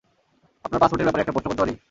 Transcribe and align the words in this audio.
আপনার 0.65 0.79
পাসপোর্টের 0.81 1.05
ব্যাপারে 1.07 1.23
একটা 1.23 1.33
প্রশ্ন 1.35 1.47
করতে 1.49 1.61
পারি? 1.63 1.73